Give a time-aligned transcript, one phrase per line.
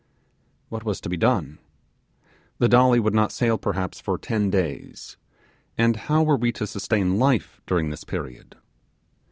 [0.69, 1.59] What was to be done?
[2.57, 5.15] The Dolly would not sail perhaps for ten days,
[5.77, 8.55] and how were we to sustain life during this period?